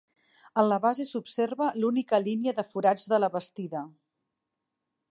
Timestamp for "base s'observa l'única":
0.85-2.21